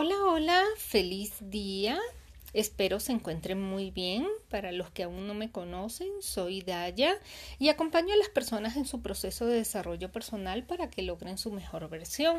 Hola, 0.00 0.14
hola, 0.26 0.62
feliz 0.76 1.32
día. 1.40 1.98
Espero 2.52 3.00
se 3.00 3.10
encuentren 3.10 3.60
muy 3.60 3.90
bien. 3.90 4.28
Para 4.48 4.70
los 4.70 4.92
que 4.92 5.02
aún 5.02 5.26
no 5.26 5.34
me 5.34 5.50
conocen, 5.50 6.06
soy 6.20 6.60
Daya 6.60 7.16
y 7.58 7.68
acompaño 7.68 8.14
a 8.14 8.16
las 8.16 8.28
personas 8.28 8.76
en 8.76 8.86
su 8.86 9.02
proceso 9.02 9.44
de 9.46 9.56
desarrollo 9.56 10.12
personal 10.12 10.62
para 10.62 10.88
que 10.88 11.02
logren 11.02 11.36
su 11.36 11.50
mejor 11.50 11.90
versión. 11.90 12.36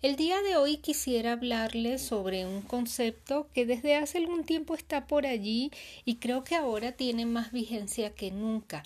El 0.00 0.16
día 0.16 0.40
de 0.40 0.56
hoy 0.56 0.78
quisiera 0.78 1.32
hablarles 1.32 2.00
sobre 2.00 2.46
un 2.46 2.62
concepto 2.62 3.48
que 3.52 3.66
desde 3.66 3.96
hace 3.96 4.16
algún 4.16 4.44
tiempo 4.44 4.74
está 4.74 5.06
por 5.06 5.26
allí 5.26 5.70
y 6.06 6.14
creo 6.14 6.42
que 6.42 6.54
ahora 6.54 6.92
tiene 6.92 7.26
más 7.26 7.52
vigencia 7.52 8.14
que 8.14 8.30
nunca, 8.30 8.82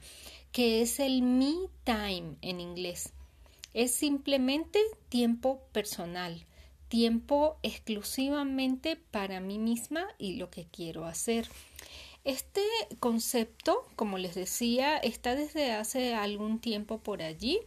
que 0.51 0.83
es 0.83 0.99
el 0.99 1.23
me 1.23 1.55
time 1.85 2.35
en 2.41 2.61
inglés. 2.61 3.13
Es 3.75 3.95
simplemente 3.95 4.81
tiempo 5.09 5.61
personal 5.71 6.45
tiempo 6.93 7.57
exclusivamente 7.63 8.97
para 8.97 9.41
mí 9.41 9.59
misma 9.59 10.07
y 10.19 10.35
lo 10.35 10.51
que 10.51 10.67
quiero 10.71 11.07
hacer. 11.07 11.49
Este 12.23 12.61
concepto, 13.01 13.89
como 13.97 14.19
les 14.19 14.35
decía, 14.35 14.99
está 14.99 15.35
desde 15.35 15.73
hace 15.73 16.13
algún 16.13 16.59
tiempo 16.59 16.99
por 16.99 17.23
allí 17.23 17.61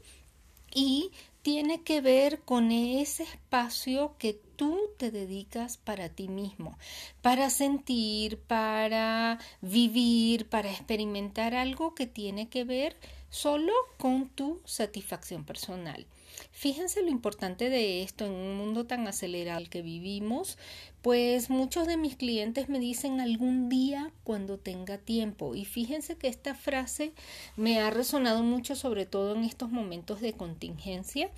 y 0.72 1.10
tiene 1.42 1.82
que 1.82 2.02
ver 2.02 2.42
con 2.42 2.72
ese 2.72 3.26
espacio 3.56 4.16
que 4.18 4.34
tú 4.58 4.90
te 4.98 5.12
dedicas 5.12 5.78
para 5.78 6.10
ti 6.10 6.28
mismo, 6.28 6.78
para 7.22 7.50
sentir, 7.50 8.38
para 8.38 9.40
vivir, 9.62 10.50
para 10.50 10.70
experimentar 10.70 11.56
algo 11.56 11.96
que 11.96 12.06
tiene 12.06 12.50
que 12.50 12.66
ver 12.66 12.98
solo 13.30 13.72
con 13.98 14.28
tu 14.28 14.62
satisfacción 14.66 15.46
personal. 15.46 16.06
Fíjense 16.52 17.02
lo 17.02 17.10
importante 17.10 17.70
de 17.70 18.02
esto 18.04 18.26
en 18.26 18.32
un 18.32 18.58
mundo 18.58 18.86
tan 18.86 19.08
acelerado 19.08 19.66
que 19.70 19.82
vivimos, 19.82 20.58
pues 21.02 21.50
muchos 21.50 21.86
de 21.86 21.98
mis 21.98 22.16
clientes 22.16 22.68
me 22.70 22.80
dicen 22.80 23.20
algún 23.20 23.70
día 23.70 24.12
cuando 24.24 24.58
tenga 24.58 24.98
tiempo 24.98 25.54
y 25.54 25.66
fíjense 25.66 26.18
que 26.18 26.28
esta 26.28 26.56
frase 26.56 27.14
me 27.58 27.80
ha 27.80 27.90
resonado 27.90 28.42
mucho 28.42 28.76
sobre 28.76 29.06
todo 29.06 29.36
en 29.36 29.44
estos 29.44 29.70
momentos 29.70 30.20
de 30.20 30.34
contingencia 30.34 31.30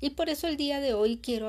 y 0.00 0.10
por 0.10 0.28
eso 0.28 0.46
el 0.46 0.56
día 0.56 0.80
de 0.80 0.94
hoy 0.94 1.16
quiero 1.16 1.48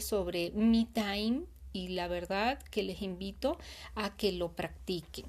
sobre 0.00 0.52
me 0.52 0.86
time 0.92 1.42
y 1.72 1.88
la 1.88 2.08
verdad 2.08 2.58
que 2.70 2.82
les 2.82 3.02
invito 3.02 3.58
a 3.94 4.16
que 4.16 4.32
lo 4.32 4.52
practiquen. 4.52 5.26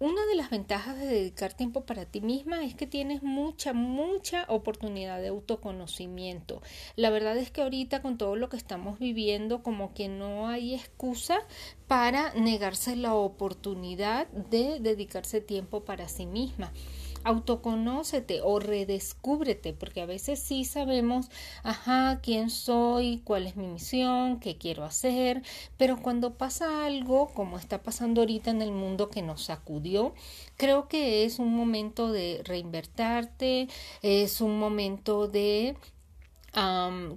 Una 0.00 0.24
de 0.26 0.34
las 0.34 0.50
ventajas 0.50 0.98
de 0.98 1.06
dedicar 1.06 1.54
tiempo 1.54 1.84
para 1.86 2.04
ti 2.04 2.20
misma 2.20 2.64
es 2.64 2.74
que 2.74 2.86
tienes 2.86 3.22
mucha, 3.22 3.72
mucha 3.72 4.44
oportunidad 4.48 5.20
de 5.20 5.28
autoconocimiento. 5.28 6.62
La 6.96 7.10
verdad 7.10 7.36
es 7.36 7.50
que 7.50 7.62
ahorita 7.62 8.02
con 8.02 8.18
todo 8.18 8.36
lo 8.36 8.48
que 8.48 8.56
estamos 8.56 8.98
viviendo, 8.98 9.62
como 9.62 9.94
que 9.94 10.08
no 10.08 10.48
hay 10.48 10.74
excusa 10.74 11.38
para 11.86 12.34
negarse 12.34 12.96
la 12.96 13.14
oportunidad 13.14 14.26
de 14.28 14.78
dedicarse 14.80 15.40
tiempo 15.40 15.84
para 15.84 16.08
sí 16.08 16.26
misma 16.26 16.72
autoconócete 17.24 18.40
o 18.42 18.58
redescúbrete, 18.58 19.72
porque 19.72 20.00
a 20.00 20.06
veces 20.06 20.38
sí 20.38 20.64
sabemos, 20.64 21.30
ajá, 21.62 22.20
quién 22.22 22.50
soy, 22.50 23.22
cuál 23.24 23.46
es 23.46 23.56
mi 23.56 23.66
misión, 23.66 24.40
qué 24.40 24.56
quiero 24.56 24.84
hacer, 24.84 25.42
pero 25.76 26.00
cuando 26.00 26.34
pasa 26.34 26.86
algo 26.86 27.28
como 27.34 27.58
está 27.58 27.82
pasando 27.82 28.20
ahorita 28.20 28.50
en 28.50 28.62
el 28.62 28.72
mundo 28.72 29.10
que 29.10 29.22
nos 29.22 29.42
sacudió, 29.44 30.14
creo 30.56 30.88
que 30.88 31.24
es 31.24 31.38
un 31.38 31.54
momento 31.54 32.12
de 32.12 32.42
reinvertarte, 32.44 33.68
es 34.02 34.40
un 34.40 34.58
momento 34.58 35.28
de 35.28 35.76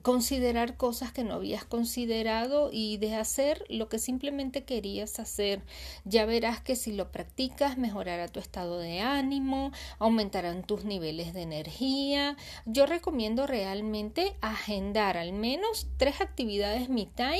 considerar 0.01 0.77
cosas 0.77 1.11
que 1.11 1.23
no 1.23 1.35
habías 1.35 1.63
considerado 1.63 2.69
y 2.71 2.97
de 2.97 3.15
hacer 3.15 3.65
lo 3.69 3.87
que 3.87 3.99
simplemente 3.99 4.63
querías 4.63 5.19
hacer. 5.19 5.61
Ya 6.05 6.25
verás 6.25 6.59
que 6.61 6.75
si 6.75 6.91
lo 6.91 7.11
practicas 7.11 7.77
mejorará 7.77 8.27
tu 8.27 8.39
estado 8.39 8.79
de 8.79 9.01
ánimo, 9.01 9.71
aumentarán 9.99 10.63
tus 10.63 10.85
niveles 10.85 11.33
de 11.33 11.43
energía. 11.43 12.35
Yo 12.65 12.85
recomiendo 12.85 13.45
realmente 13.45 14.35
agendar 14.41 15.17
al 15.17 15.33
menos 15.33 15.87
tres 15.97 16.19
actividades 16.21 16.89
mi 16.89 17.05
time 17.05 17.37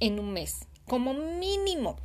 en 0.00 0.18
un 0.18 0.32
mes, 0.32 0.66
como 0.86 1.14
mínimo 1.14 1.96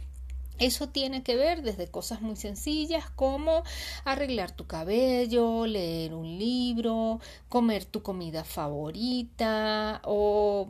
eso 0.66 0.90
tiene 0.90 1.24
que 1.24 1.36
ver 1.36 1.62
desde 1.62 1.88
cosas 1.88 2.22
muy 2.22 2.36
sencillas 2.36 3.10
como 3.10 3.64
arreglar 4.06 4.56
tu 4.56 4.66
cabello, 4.66 5.66
leer 5.66 6.14
un 6.14 6.38
libro, 6.38 7.20
comer 7.50 7.86
tu 7.86 8.02
comida 8.02 8.44
favorita 8.44 10.02
o 10.06 10.68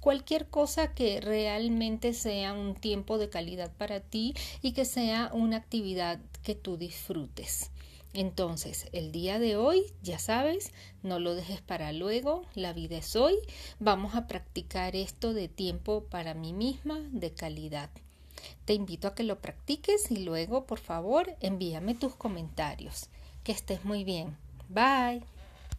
cualquier 0.00 0.48
cosa 0.48 0.94
que 0.94 1.20
realmente 1.20 2.14
sea 2.14 2.52
un 2.52 2.74
tiempo 2.74 3.18
de 3.18 3.28
calidad 3.28 3.70
para 3.76 4.00
ti 4.00 4.34
y 4.62 4.72
que 4.72 4.84
sea 4.84 5.30
una 5.32 5.56
actividad 5.56 6.20
que 6.42 6.54
tú 6.54 6.76
disfrutes. 6.76 7.70
Entonces, 8.14 8.86
el 8.92 9.10
día 9.10 9.40
de 9.40 9.56
hoy, 9.56 9.92
ya 10.00 10.20
sabes, 10.20 10.70
no 11.02 11.18
lo 11.18 11.34
dejes 11.34 11.60
para 11.60 11.92
luego, 11.92 12.46
la 12.54 12.72
vida 12.72 12.96
es 12.96 13.16
hoy, 13.16 13.34
vamos 13.80 14.14
a 14.14 14.28
practicar 14.28 14.94
esto 14.94 15.34
de 15.34 15.48
tiempo 15.48 16.04
para 16.04 16.32
mí 16.32 16.52
misma 16.52 17.00
de 17.10 17.34
calidad. 17.34 17.90
Te 18.64 18.74
invito 18.74 19.08
a 19.08 19.14
que 19.14 19.22
lo 19.22 19.40
practiques 19.40 20.10
y 20.10 20.24
luego, 20.24 20.64
por 20.66 20.78
favor, 20.78 21.34
envíame 21.40 21.94
tus 21.94 22.14
comentarios. 22.14 23.08
Que 23.42 23.52
estés 23.52 23.84
muy 23.84 24.04
bien. 24.04 24.36
Bye. 24.68 25.22